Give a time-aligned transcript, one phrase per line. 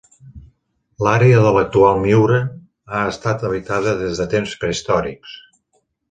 [1.07, 5.35] L'àrea de l'actual Miura ha estat habitada des de temps prehistòrics.